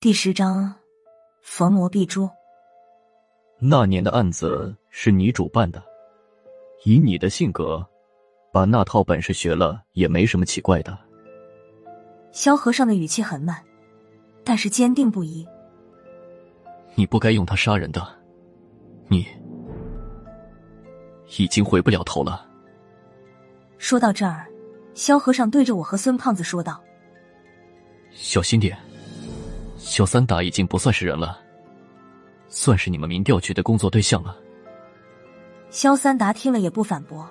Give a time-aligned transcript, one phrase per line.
[0.00, 0.72] 第十章，
[1.42, 2.30] 逢魔必诛。
[3.58, 5.82] 那年的案子是你主办的，
[6.84, 7.84] 以你的性格，
[8.52, 10.96] 把那套本事学了也没什么奇怪的。
[12.30, 13.60] 萧和尚的语气很慢，
[14.44, 15.44] 但是坚定不移。
[16.94, 18.00] 你不该用他杀人的，
[19.08, 19.26] 你
[21.36, 22.48] 已经回不了头了。
[23.78, 24.46] 说到这儿，
[24.94, 26.80] 萧和尚对着我和孙胖子说道
[28.14, 28.78] ：“小心点。”
[29.88, 31.38] 萧三达已经不算是人了，
[32.46, 34.36] 算是你们民调局的工作对象了。
[35.70, 37.26] 萧三达听了也不反驳，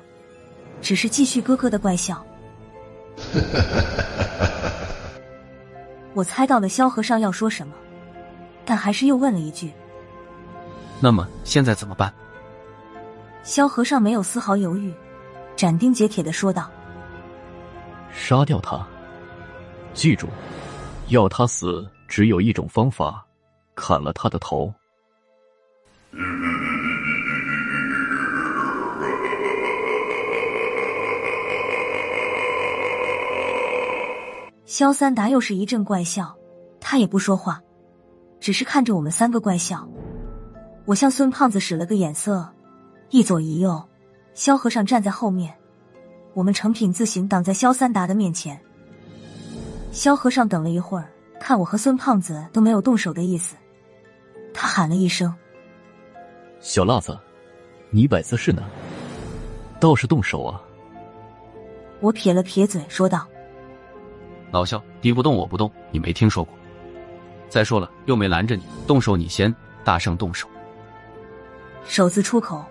[0.82, 2.26] 只是继续咯咯的怪笑。
[6.16, 7.76] 我猜到了萧和尚要说什么，
[8.66, 9.72] 但还是又问了一句
[11.00, 12.12] ：“那么现在怎么办？”
[13.44, 14.92] 萧和尚没有丝毫犹豫，
[15.56, 16.72] 斩钉截铁的说道
[18.12, 18.84] ：“杀掉他，
[19.94, 20.28] 记住，
[21.10, 23.26] 要他死。”只有一种方法，
[23.76, 24.74] 砍了他的头。
[34.66, 36.36] 萧三达又是一阵怪笑，
[36.80, 37.62] 他也不说话，
[38.40, 39.88] 只是看着我们三个怪笑。
[40.86, 42.48] 我向孙胖子使了个眼色，
[43.10, 43.84] 一左一右，
[44.34, 45.54] 萧和尚站在后面，
[46.34, 48.60] 我们成品字形挡在萧三达的面前。
[49.92, 51.10] 萧和尚等了一会儿。
[51.40, 53.56] 看我和孙胖子都没有动手的意思，
[54.54, 55.34] 他喊了一声
[56.60, 57.18] ：“小辣子，
[57.90, 58.64] 你摆姿势呢，
[59.80, 60.62] 倒是动手啊！”
[62.02, 63.28] 我撇了撇嘴，说道
[64.52, 66.54] ：“老肖，敌不动我不动，你没听说过？
[67.50, 70.48] 再说了，又没拦着你动手，你先大圣动手。”
[71.88, 72.66] 首字出口，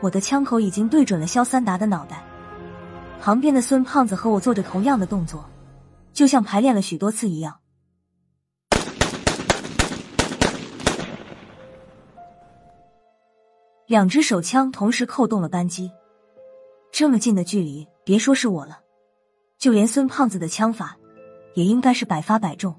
[0.00, 2.22] 我的枪口已经对准了肖三达的脑袋。
[3.20, 5.44] 旁边的孙胖子和我做着同样的动作，
[6.12, 7.56] 就像排练了许多次一样。
[13.86, 15.90] 两只手枪同时扣动了扳机，
[16.90, 18.80] 这么近的距离，别说是我了，
[19.58, 20.96] 就连孙胖子的枪法
[21.52, 22.74] 也应该是百发百中。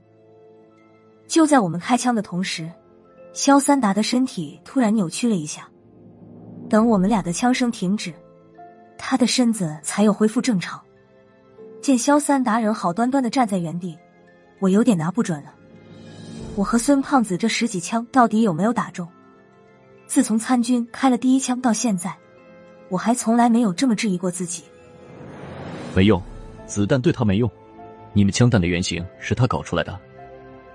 [1.27, 2.71] 就在我们开枪的同时，
[3.33, 5.69] 肖三达的身体突然扭曲了一下。
[6.67, 8.11] 等我们俩的枪声停止，
[8.97, 10.81] 他的身子才又恢复正常。
[11.81, 13.95] 见肖三达人好端端的站在原地，
[14.59, 15.53] 我有点拿不准了，
[16.55, 19.07] 我和孙胖子这十几枪到底有没有打中？
[20.07, 22.15] 自从参军开了第一枪到现在，
[22.89, 24.63] 我还从来没有这么质疑过自己。
[25.95, 26.21] 没用，
[26.65, 27.49] 子弹对他没用。
[28.13, 29.99] 你们枪弹的原型是他搞出来的，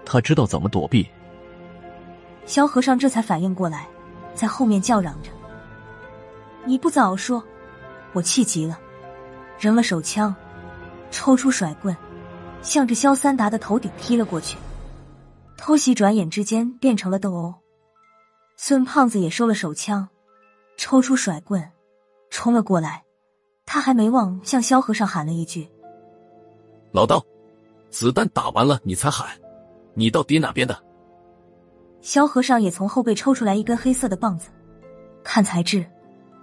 [0.04, 1.06] 他知道怎么躲避。
[2.44, 3.86] 萧和尚这才反应过来，
[4.34, 5.30] 在后面叫嚷着
[6.66, 7.42] ：“你不早说！”
[8.12, 8.78] 我气急了，
[9.58, 10.34] 扔了手枪，
[11.12, 11.96] 抽出甩棍，
[12.60, 14.58] 向着萧三达的头顶踢了过去。
[15.56, 17.54] 偷袭转眼之间变成了斗殴。
[18.62, 20.06] 孙胖子也收了手枪，
[20.76, 21.66] 抽出甩棍，
[22.28, 23.02] 冲了过来。
[23.64, 25.66] 他还没忘向萧和尚喊了一句
[26.92, 27.24] ：“老道，
[27.88, 29.30] 子弹打完了你才喊，
[29.94, 30.78] 你到底哪边的？”
[32.02, 34.50] 萧和尚也从后背抽出来一根黑色的棒子，
[35.24, 35.86] 看材质，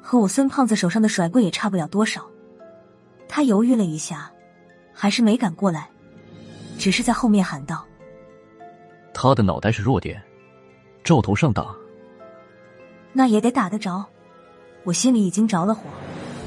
[0.02, 2.26] 和我孙胖子手上的甩棍也差不了多少。
[3.30, 4.32] 他犹豫了一下，
[4.92, 5.88] 还是没敢过来，
[6.80, 7.86] 只是在后面喊道
[9.14, 10.20] ：“他的脑袋是弱点，
[11.04, 11.64] 照头上打。”
[13.18, 14.06] 那也得打得着，
[14.84, 15.82] 我心里已经着了火。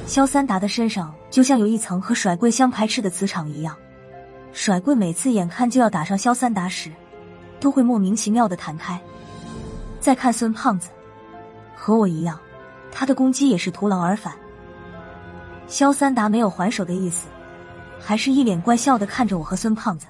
[0.07, 3.77] 肖三达的身上就像有一层和甩棍相排斥的磁场一样，
[4.53, 6.93] 甩棍每次眼看就要打上肖三达时，
[7.59, 9.01] 都会莫名其妙的弹开。
[9.99, 10.91] 再看孙胖子，
[11.75, 12.39] 和我一样，
[12.93, 14.33] 他的攻击也是徒劳而返。
[15.67, 17.27] 肖三达没有还手的意思，
[17.99, 20.07] 还是一脸怪笑的看着我和孙胖子。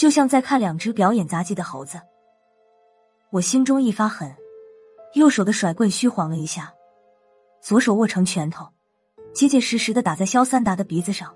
[0.00, 2.00] 就像在看两只表演杂技的猴子，
[3.28, 4.34] 我心中一发狠，
[5.12, 6.72] 右手的甩棍虚晃了一下，
[7.60, 8.66] 左手握成拳头，
[9.34, 11.34] 结结实实的打在肖三达的鼻子上，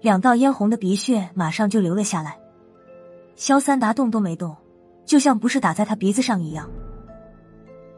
[0.00, 2.40] 两道嫣红的鼻血马上就流了下来。
[3.36, 4.56] 肖三达动都没动，
[5.04, 6.68] 就像不是打在他鼻子上一样。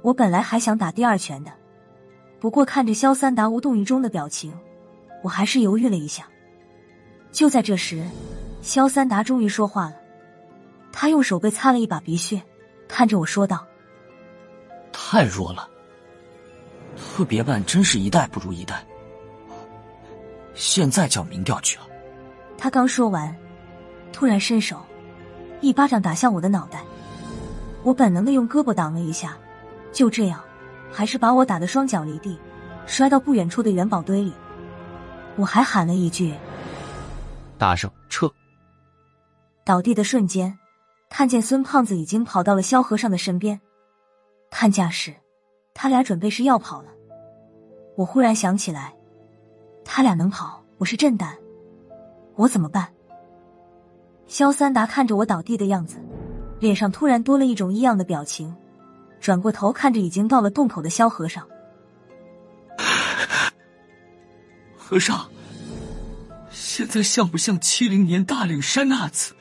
[0.03, 1.51] 我本来还想打第二拳的，
[2.39, 4.53] 不过看着肖三达无动于衷的表情，
[5.23, 6.29] 我还是犹豫了一下。
[7.31, 8.05] 就在这时。
[8.63, 9.97] 萧三达终于说话了，
[10.93, 12.41] 他用手背擦了一把鼻血，
[12.89, 13.67] 看着我说道
[14.93, 15.69] ：“太弱了，
[16.97, 18.87] 特别办真是一代不如一代。
[20.55, 21.87] 现在叫民调局了。”
[22.57, 23.37] 他刚说完，
[24.13, 24.81] 突然伸手
[25.61, 26.85] 一巴掌打向我的脑袋，
[27.83, 29.37] 我本能的用胳膊挡了一下，
[29.93, 30.41] 就这样，
[30.93, 32.39] 还是把我打得双脚离地，
[32.87, 34.33] 摔到不远处的元宝堆里。
[35.35, 36.33] 我还喊了一句。
[37.59, 38.02] 大圣，撤！
[39.65, 40.59] 倒地的瞬间，
[41.09, 43.61] 看见孙胖子已经跑到了萧和尚的身边，
[44.51, 45.15] 看架势，
[45.73, 46.89] 他俩准备是要跑了。
[47.97, 48.93] 我忽然想起来，
[49.85, 51.37] 他俩能跑，我是震胆，
[52.35, 52.93] 我怎么办？
[54.27, 55.99] 萧三达看着我倒地的样子，
[56.59, 58.53] 脸上突然多了一种异样的表情，
[59.21, 61.47] 转过头看着已经到了洞口的萧和尚。
[64.77, 65.29] 和尚，
[66.51, 69.35] 现在像不像七零年大岭山那次？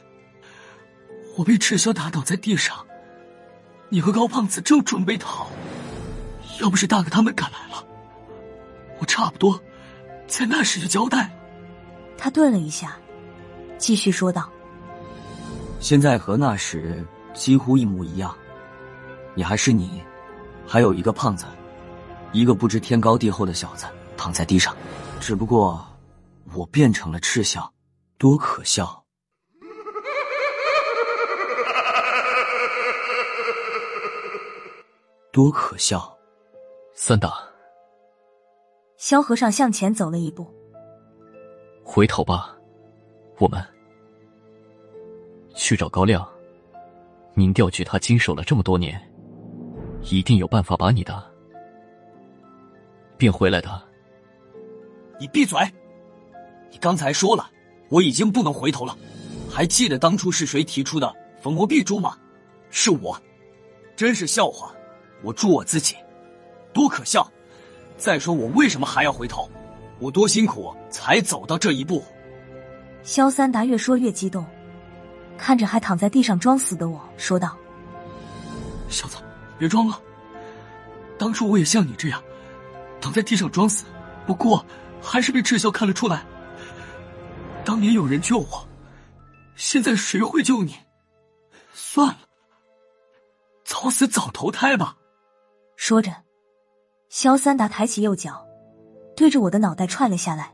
[1.38, 2.86] 我被赤霄打倒在地上，
[3.90, 5.48] 你和高胖子正准备逃，
[6.60, 7.86] 要不是大哥他们赶来了，
[9.00, 9.60] 我差不多
[10.28, 11.32] 在那时就交代了。
[12.18, 12.98] 他顿了一下，
[13.78, 14.50] 继续说道
[15.80, 18.36] ：“现在和那时几乎一模一样，
[19.34, 20.04] 你还是你，
[20.68, 21.46] 还有一个胖子，
[22.32, 23.86] 一个不知天高地厚的小子
[24.16, 24.76] 躺在地上。”
[25.20, 25.86] 只不过，
[26.54, 27.68] 我变成了赤霄，
[28.18, 29.01] 多可笑！
[35.32, 36.14] 多可笑！
[36.94, 37.34] 三大，
[38.98, 40.46] 萧和尚向前走了一步，
[41.86, 42.58] 回头吧，
[43.40, 43.66] 我们
[45.56, 46.28] 去找高亮。
[47.34, 49.02] 您调取他经手了这么多年，
[50.04, 51.34] 一定有办法把你的
[53.18, 53.82] 变回来的。
[55.18, 55.58] 你闭嘴！
[56.70, 57.50] 你刚才说了，
[57.88, 58.98] 我已经不能回头了。
[59.50, 62.18] 还记得当初是谁提出的逢魔必诛吗？
[62.70, 63.18] 是我，
[63.96, 64.76] 真是笑话！
[65.22, 65.96] 我助我自己，
[66.74, 67.30] 多可笑！
[67.98, 69.50] 再说我为什么还要回头？
[70.00, 72.04] 我多辛苦才走到这一步。
[73.04, 74.46] 萧三达越说越激动，
[75.38, 77.58] 看着还躺在地上装死的我说道
[78.90, 79.18] ：“小子，
[79.58, 80.00] 别装了。
[81.18, 82.24] 当初我也像你这样，
[83.00, 83.86] 躺在地上装死，
[84.26, 84.66] 不过……”
[85.04, 86.24] 还是被赤霄看了出来。
[87.66, 88.68] 当年有人救我，
[89.56, 90.76] 现在谁会救你？
[91.74, 92.20] 算了，
[93.64, 94.96] 早死早投胎吧。
[95.82, 96.12] 说着，
[97.10, 98.46] 萧三达抬起右脚，
[99.16, 100.54] 对着我的脑袋踹了下来。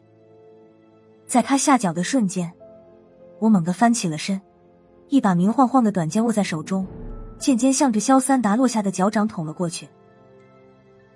[1.25, 2.49] 在他下脚的瞬间，
[3.39, 4.39] 我猛地翻起了身，
[5.09, 6.87] 一把明晃晃的短剑握在手中，
[7.37, 9.89] 剑尖向着萧三达落下的脚掌捅了过去，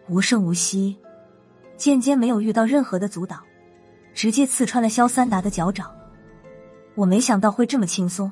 [0.10, 0.98] 无声无息。
[1.78, 3.42] 剑尖没有遇到任何的阻挡，
[4.14, 5.90] 直接刺穿了萧三达的脚掌。
[6.96, 8.30] 我没想到会这么轻松，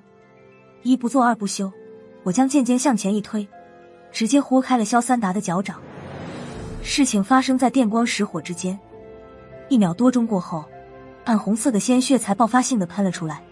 [0.83, 1.71] 一不做二不休，
[2.23, 3.47] 我将剑尖向前一推，
[4.11, 5.79] 直接豁开了萧三达的脚掌。
[6.81, 8.79] 事情发生在电光石火之间，
[9.67, 10.65] 一秒多钟过后，
[11.25, 13.43] 暗红色的鲜血才爆发性的喷了出来。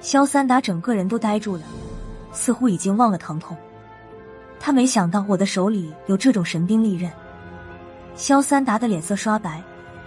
[0.00, 1.62] 萧三达整个人都呆住了，
[2.32, 3.56] 似乎已经忘了疼痛。
[4.60, 7.10] 他没想到我的手里有这种神兵利刃。
[8.14, 9.62] 萧三达的脸色刷白，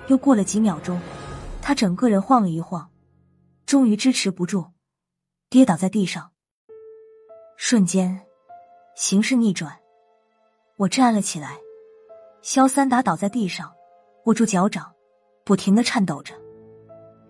[0.07, 0.99] 又过了几秒钟，
[1.61, 2.89] 他整个人晃了一晃，
[3.65, 4.65] 终于支持不住，
[5.49, 6.31] 跌倒在地上。
[7.57, 8.21] 瞬间，
[8.95, 9.71] 形势逆转，
[10.75, 11.57] 我站了起来。
[12.41, 13.71] 萧三达倒在地上，
[14.25, 14.91] 握住脚掌，
[15.43, 16.33] 不停的颤抖着。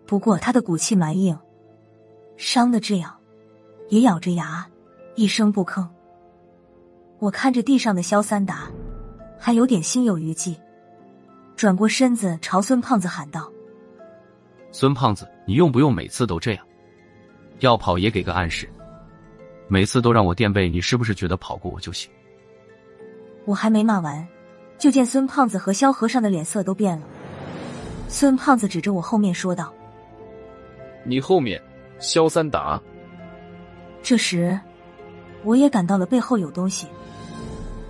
[0.05, 1.37] 不过他的骨气蛮硬，
[2.37, 3.17] 伤的这样，
[3.89, 4.67] 也咬着牙，
[5.15, 5.87] 一声不吭。
[7.19, 8.71] 我看着地上的萧三达，
[9.37, 10.59] 还有点心有余悸。
[11.55, 13.51] 转过身子，朝孙胖子喊道
[14.71, 16.65] ：“孙胖子，你用不用每次都这样？
[17.59, 18.67] 要跑也给个暗示，
[19.71, 22.11] 每次都让我垫背，你是不是觉得跑过我就行？”
[23.47, 24.27] 我还没骂完，
[24.77, 27.07] 就见孙胖子和萧和尚的脸色都变了。
[28.09, 29.73] 孙胖子指着我后面说道
[31.07, 31.61] ：“你后面，
[31.99, 32.81] 萧三达。”
[34.03, 34.59] 这时，
[35.45, 36.85] 我也感到了背后有东西，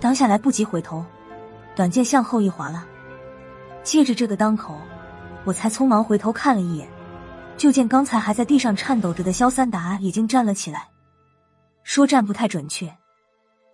[0.00, 1.04] 当下来不及回头，
[1.74, 2.86] 短剑向后一划了。
[3.82, 4.76] 借着这个当口，
[5.42, 6.86] 我才匆忙回头看了一眼，
[7.56, 10.91] 就见刚才还在地上颤抖着的萧三达已经站了起来。
[11.82, 12.96] 说站不太准确，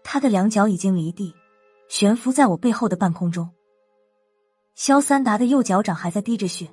[0.02, 1.34] 他的两脚已经离地，
[1.88, 3.48] 悬浮在我背后的半空中。
[4.74, 6.68] 肖三达的右脚掌还在滴着血，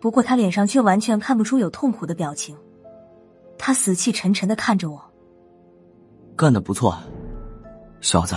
[0.00, 2.56] 不过他脸上却完全看不出有痛苦的表情。
[3.58, 5.00] 他死气沉沉的看着我，
[6.36, 6.96] 干得不错，
[8.00, 8.36] 小子，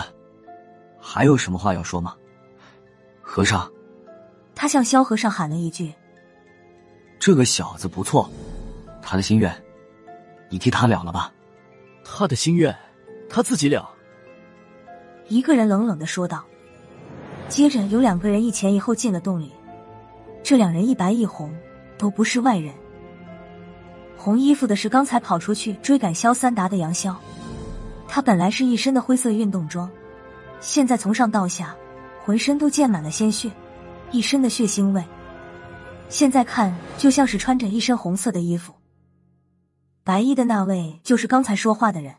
[0.99, 2.15] 还有什么话要说吗？
[3.21, 3.71] 和尚。
[4.55, 5.93] 他向萧和尚喊了一句
[7.17, 8.29] ：“这个小子不错，
[9.01, 9.53] 他的心愿，
[10.49, 11.33] 你替他了了吧？”
[12.11, 12.75] 他的心愿，
[13.29, 13.87] 他自己了。
[15.27, 16.43] 一个人冷冷的说道。
[17.47, 19.51] 接着有两个人一前一后进了洞里，
[20.43, 21.55] 这两人一白一红，
[21.97, 22.73] 都不是外人。
[24.17, 27.15] 红衣服的是刚才跑出去追赶萧三达的杨潇，
[28.07, 29.89] 他本来是一身的灰色运动装，
[30.59, 31.75] 现在从上到下，
[32.23, 33.49] 浑身都溅满了鲜血。
[34.11, 35.03] 一身的血腥味，
[36.09, 38.73] 现在看就像是穿着一身红色的衣服。
[40.03, 42.15] 白衣的那位就是刚才说话的人，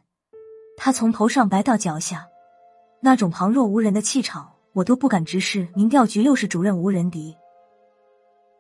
[0.77, 2.29] 他从头上白到脚下，
[3.01, 5.67] 那种旁若无人的气场，我都不敢直视。
[5.75, 7.37] 民调局六室主任吴仁迪，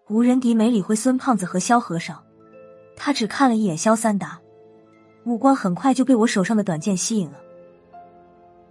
[0.08, 2.20] 吴仁迪没理会孙胖子和萧和尚，
[2.96, 4.40] 他只看了一眼萧三达，
[5.22, 7.38] 目光很快就被我手上的短剑吸引了。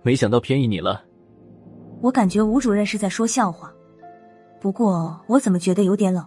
[0.02, 1.04] 没想到便宜你了。
[2.02, 3.74] 我感觉吴主任是在说笑话，
[4.60, 6.26] 不过我怎么觉得有点冷？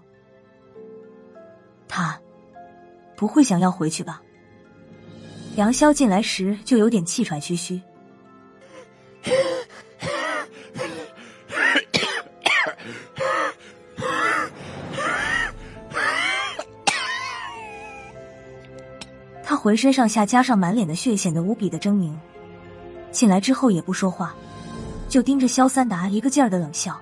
[1.89, 2.19] 他
[3.17, 4.21] 不会想要回去吧？
[5.57, 7.81] 杨潇进来时就有点气喘吁吁。
[19.45, 22.15] 他浑身上下加上满脸的血，显得无比的狰狞。
[23.11, 24.35] 进来之后也不说话，
[25.07, 26.99] 就盯着萧三达一个劲儿的冷笑。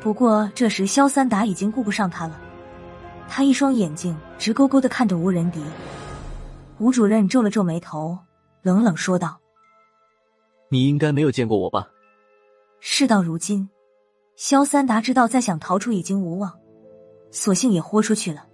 [0.00, 2.40] 不过这时萧三达已经顾不上他了，
[3.30, 5.62] 他一双眼睛直勾勾的看着吴仁迪。
[6.78, 8.18] 吴主任皱了皱眉头，
[8.62, 9.40] 冷冷说道
[10.68, 11.88] ：“你应该没有见过我吧？”
[12.80, 13.70] 事到如今，
[14.34, 16.58] 萧三达知道再想逃出已经无望，
[17.30, 18.44] 索性也豁出去了。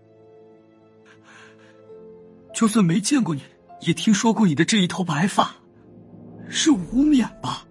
[2.52, 3.42] 就算没见过你，
[3.80, 5.54] 也听说过你的这一头白发。
[6.48, 7.66] 是无冕吧？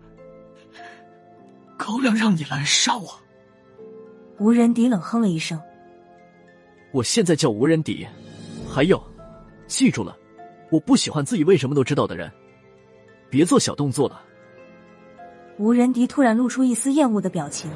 [1.78, 3.20] 高粱让你来杀我。
[4.38, 5.62] 吴仁迪冷哼了一声
[6.96, 8.08] ：“我现在叫吴仁迪。
[8.66, 9.02] 还有，
[9.68, 10.18] 记住了，
[10.72, 12.32] 我不喜欢自己为什么都知道的人。
[13.30, 14.22] 别做小动作了。”
[15.60, 17.70] 吴仁迪突然露出一丝厌恶的表情，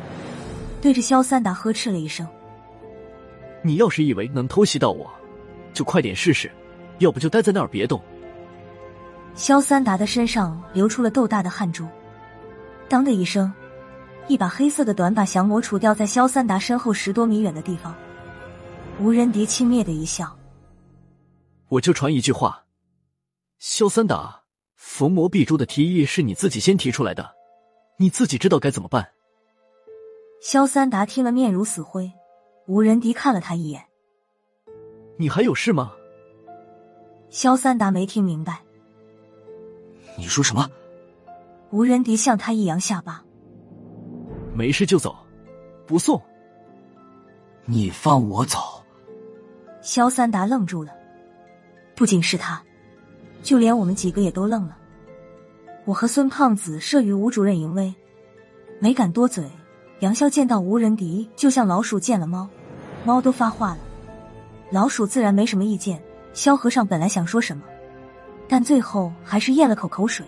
[0.82, 2.26] 对着萧三达呵斥了一声
[3.62, 5.10] ：“你要是以为能偷袭到我，
[5.74, 6.50] 就快点试试，
[7.00, 8.02] 要不就待在那儿别动。”
[9.36, 11.86] 萧三达的身上流出了豆大的汗珠，
[12.88, 13.52] 当的一声，
[14.30, 17.94] 一把黑色的短把降魔杵掉在萧三达身后十多米远的地方。
[19.02, 20.38] 吴仁迪轻蔑的一笑
[21.70, 22.66] ：“我就传一句话，
[23.58, 24.44] 萧三达，
[24.76, 27.34] 逢魔必诛的提议是你自己先提出来的，
[27.98, 29.10] 你自己知道该怎么办。”
[30.44, 32.12] 萧三达听了面如死灰，
[32.68, 33.86] 吴仁迪看了他一眼
[35.18, 35.94] ：“你还有事吗？”
[37.32, 38.62] 萧三达没听明白。
[40.18, 40.70] 你说什么？
[41.72, 43.24] 吴仁迪向他一扬下巴
[44.54, 45.16] ：“没事就走，
[45.88, 46.22] 不送。”
[47.64, 48.79] 你放我走！
[49.90, 50.92] 萧三达愣住了，
[51.96, 52.62] 不仅是他，
[53.42, 54.78] 就连我们几个也都愣了。
[55.84, 57.92] 我和孙胖子慑于吴主任淫威，
[58.78, 59.50] 没敢多嘴。
[60.02, 62.48] 杨潇见到无人敌，就像老鼠见了猫，
[63.04, 63.80] 猫都发话了。
[64.70, 66.00] 老鼠自然没什么意见。
[66.34, 67.64] 萧和尚本来想说什么。
[68.48, 70.24] 但最后还是咽了口口水，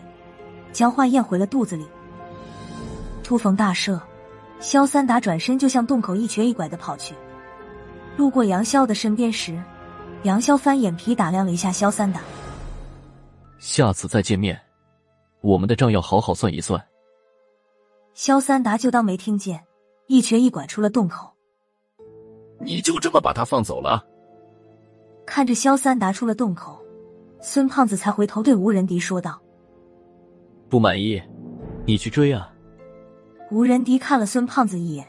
[0.73, 1.85] 将话咽回了肚子里。
[3.23, 3.99] 突逢大赦，
[4.59, 7.13] 萧三达转身就向洞口一瘸一拐的跑去。
[8.17, 9.61] 路过杨潇的身边时，
[10.23, 12.21] 杨潇翻眼皮打量了一下萧三达。
[13.57, 14.59] 下次再见面，
[15.41, 16.81] 我们的账要好好算一算。
[18.13, 19.63] 萧三达就当没听见，
[20.07, 21.31] 一瘸一拐出了洞口。
[22.59, 24.05] 你就这么把他放走了？
[25.25, 26.79] 看着萧三达出了洞口。
[27.39, 29.41] 孙胖子才回头对吴仁迪说道
[30.69, 31.19] ：“不满意，
[31.87, 32.53] 你去追啊。”
[33.49, 35.07] 吴仁迪看了孙胖子一眼，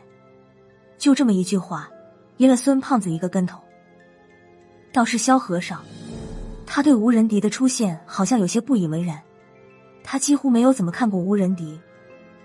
[0.97, 1.91] 就这么一句话，
[2.39, 3.61] 噎了孙胖子一个跟头。
[4.93, 5.83] 倒是萧和尚，
[6.67, 9.21] 他对吴仁迪的出现好像有些不以为然。
[10.05, 11.81] 他几乎没有怎么看过吴仁迪，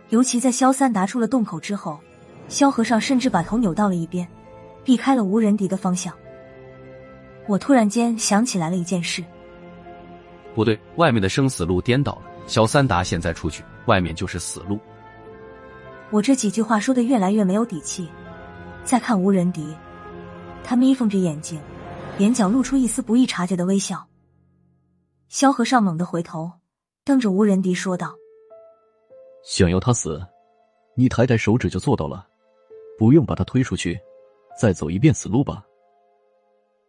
[0.10, 2.00] 尤其在萧三达出了洞口之后，
[2.48, 4.28] 萧和尚甚至把头扭到了一边，
[4.84, 6.14] 避开了吴仁迪的方向。
[7.48, 9.24] 我突然间想起来了一件事。
[10.54, 12.22] 不对，外面的生死路颠倒了。
[12.46, 14.80] 小三达现在出去，外面就是死路。
[16.10, 18.08] 我这几句话说的越来越没有底气。
[18.88, 19.76] 再看无人敌，
[20.64, 21.60] 他眯缝着眼睛，
[22.20, 24.08] 眼角露出一丝不易察觉的微笑。
[25.28, 26.50] 萧和尚猛地回头，
[27.04, 28.16] 瞪着无人敌说道
[29.44, 30.26] ：“想要他死，
[30.96, 32.26] 你抬抬手指就做到了，
[32.98, 34.00] 不用把他推出去，
[34.58, 35.66] 再走一遍死路吧。”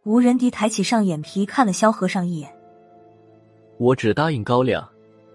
[0.05, 2.49] 无人敌抬起上眼皮看了萧和尚一眼。
[3.77, 4.89] 我只答应高亮，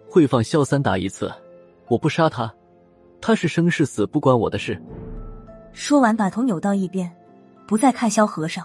[0.09, 1.31] 会放萧三达一次。
[1.89, 2.51] 我不杀他，
[3.21, 4.83] 他是生是死不关我的事。
[5.75, 7.13] 说完，把头扭到一边，
[7.67, 8.65] 不再看萧和尚。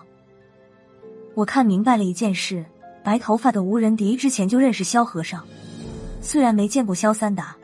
[1.34, 2.64] 我看明白了一件事：
[3.04, 5.44] 白头发的吴仁迪之前就认识萧和尚，
[6.22, 7.58] 虽然没见过萧三达，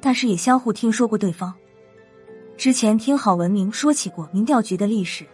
[0.00, 1.54] 但是也相互听说过对方。
[2.56, 5.24] 之前听郝文明说起过民调局的历史，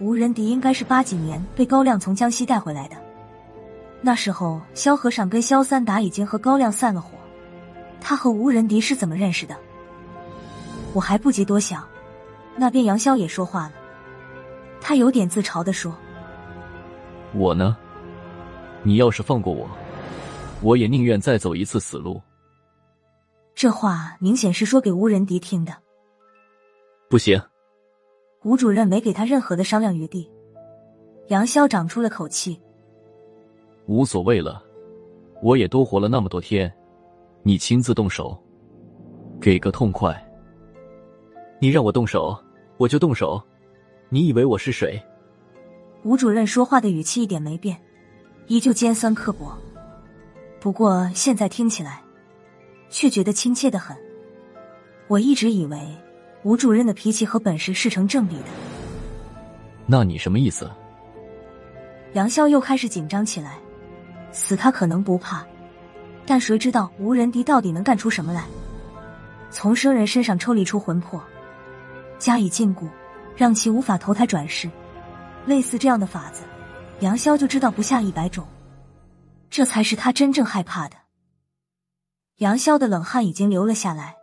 [0.00, 2.96] 吴仁迪应该是八几年被高亮从江西带回来的。
[4.00, 7.10] 那时候，萧和尚跟萧三达已经和高亮散了伙。
[8.00, 9.56] 他和吴仁迪是怎么认识的？
[10.92, 11.86] 我还不及多想，
[12.56, 13.72] 那边杨潇也说话了
[14.80, 15.94] ：“他有点自嘲的说。
[17.34, 17.76] 我呢？
[18.82, 19.68] 你要是放过我，
[20.60, 22.20] 我也宁愿再走一次死路。
[23.54, 25.72] 这话明显是说给吴仁迪听的。
[27.08, 27.40] 不行，
[28.42, 30.28] 吴主任没给他任何的商量余地。
[31.28, 32.60] 杨潇长出了口气，
[33.86, 34.62] 无所谓了，
[35.42, 36.72] 我也多活了那么多天，
[37.42, 38.36] 你亲自动手，
[39.40, 40.12] 给个痛快。
[41.62, 42.36] 你让我动手，
[42.76, 43.40] 我就动手。
[44.08, 45.00] 你以为我是谁？
[46.02, 47.80] 吴主任说话的语气一点没变，
[48.48, 49.56] 依旧尖酸刻薄。
[50.58, 52.02] 不过现在听起来，
[52.90, 53.96] 却觉得亲切的很。
[55.06, 55.78] 我一直以为
[56.42, 58.46] 吴主任的脾气和本事是成正比的。
[59.86, 60.68] 那你什么意思？
[62.14, 63.56] 杨潇又开始紧张起来。
[64.32, 65.46] 死他可能不怕，
[66.26, 68.46] 但谁知道吴仁迪到底能干出什么来？
[69.48, 71.22] 从生人身上抽离出魂魄，
[72.22, 72.88] 加以禁锢，
[73.34, 74.70] 让其无法投胎转世。
[75.44, 76.44] 类似这样的法子，
[77.00, 78.46] 杨潇就知道不下一百种。
[79.50, 80.94] 这才是他真正害怕的。
[82.36, 84.14] 杨潇的冷汗已经流了下来。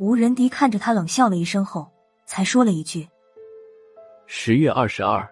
[0.00, 1.88] 吴仁迪看着他冷笑了一声后，
[2.26, 3.08] 才说了一句
[4.26, 5.24] ：“十月二十二。”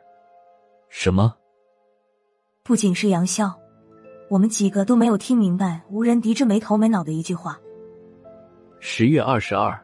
[0.88, 1.34] 什么？
[2.62, 3.52] 不仅是杨潇，
[4.30, 7.58] 我们几个都没有听明白吴仁迪这没头没脑的一句话。
[8.78, 9.76] 十月二十二，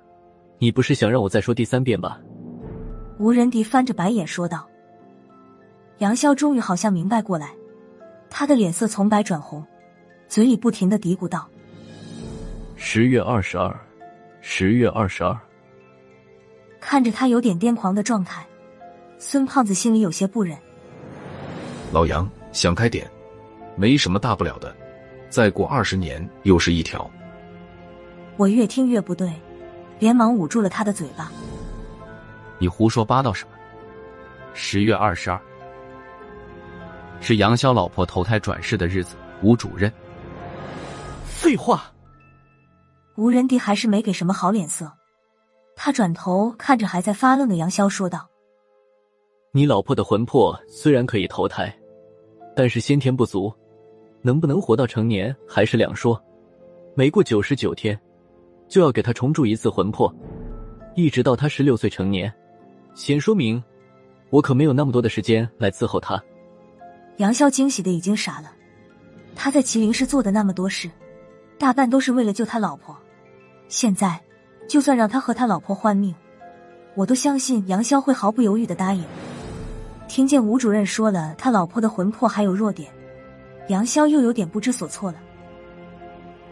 [0.62, 2.20] 你不是想让我再说第三遍吧？
[3.18, 4.64] 吴仁迪翻着白眼说道。
[5.98, 7.50] 杨潇终于好像明白过来，
[8.30, 9.66] 他的脸色从白转红，
[10.28, 11.48] 嘴里不停的嘀咕道
[12.78, 13.76] ：“十月二十二，
[14.40, 15.36] 十月二十二。”
[16.78, 18.46] 看着他有点癫狂的状态，
[19.18, 20.56] 孙胖子心里有些不忍。
[21.92, 23.10] 老杨，想开点，
[23.74, 24.72] 没什么大不了的，
[25.28, 27.10] 再过二十年又是一条。
[28.36, 29.28] 我越听越不对，
[30.02, 31.30] 连忙捂住了他的嘴巴。
[32.58, 33.52] 你胡说八道什么？
[34.52, 35.40] 十月二十二。
[37.20, 39.92] 是杨潇老婆投胎转世的日子，吴主任。
[41.24, 41.84] 废话。
[43.14, 44.90] 吴仁迪还是没给什么好脸色，
[45.76, 48.28] 他转头看着还在发愣的杨潇说道
[49.54, 51.72] ：“你老婆的魂魄虽然可以投胎，
[52.56, 53.54] 但是先天不足，
[54.20, 56.20] 能不能活到成年还是两说。
[56.96, 57.96] 没过九十九天，
[58.72, 60.10] 就要给他重铸一次魂魄，
[60.94, 62.32] 一直到他十六岁成年。
[62.94, 63.62] 先说明，
[64.30, 66.18] 我可没有那么多的时间来伺候他。”
[67.18, 68.50] 杨潇惊喜的已经傻了，
[69.36, 70.90] 他在麒麟市做的那么多事，
[71.58, 72.96] 大半都是为了救他老婆。
[73.68, 74.18] 现在，
[74.66, 76.14] 就算让他和他老婆换命，
[76.94, 79.04] 我都相信杨潇会毫不犹豫的答应。
[80.08, 82.90] 听见吴主任说了他老婆的魂魄还有弱点，
[83.68, 85.18] 杨潇又有点不知所措了。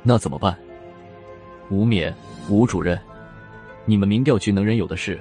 [0.02, 0.54] 那怎么办？
[1.70, 2.12] 吴冕、
[2.48, 3.00] 吴主任，
[3.84, 5.20] 你们民调局能人有的是，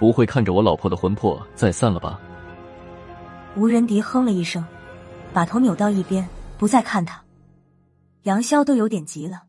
[0.00, 2.20] 不会看着我老婆的魂魄再散了吧？
[3.56, 4.64] 吴仁迪哼了一声，
[5.32, 6.28] 把头扭到一边，
[6.58, 7.22] 不再看他。
[8.22, 9.42] 杨潇都有点急了。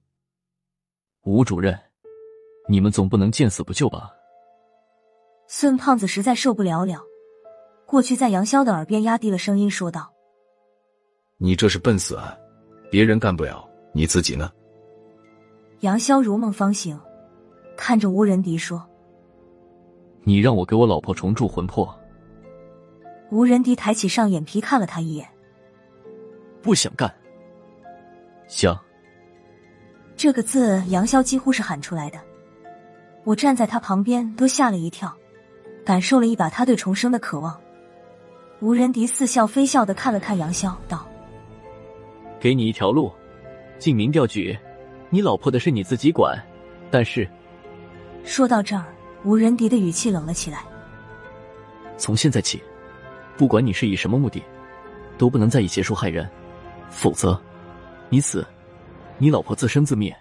[1.24, 1.78] 吴主任，
[2.70, 4.12] 你们总不能见死不救吧？
[5.48, 7.02] 孙胖子实在受不了了，
[7.88, 10.14] 过去在杨潇的耳边压低了声音说道
[11.38, 12.38] ：“你这是笨死啊！
[12.92, 14.52] 别人干不了，你自己呢？”
[15.82, 17.00] 杨潇如梦方醒，
[17.76, 18.88] 看着吴仁迪说
[20.24, 21.92] ：“你让我给我老婆重铸魂魄。”
[23.32, 25.28] 吴仁迪抬起上眼皮看了他一眼，
[26.62, 27.12] 不想干。
[28.48, 28.80] 想
[30.16, 32.20] 这个字，杨潇几乎是喊出来的。
[33.24, 35.12] 我站在他旁边都吓了一跳，
[35.84, 37.60] 感受了一把他对重生的渴望。
[38.60, 41.08] 吴仁迪似笑非笑的看了看杨潇，道
[42.40, 43.12] ：“给你一条路，
[43.80, 44.56] 进民调局，
[45.12, 46.36] 你老婆的事你自己管。
[46.90, 47.30] 但是……”
[48.26, 48.86] 说到这儿，
[49.24, 50.64] 吴仁迪的语气冷了起来。
[51.98, 52.60] 从现在起。
[53.38, 54.44] 不管你是以什么目的，
[55.18, 56.30] 都不能再以邪术害人，
[56.92, 57.42] 否则，
[58.10, 58.46] 你死，
[59.18, 60.16] 你老婆自生自灭。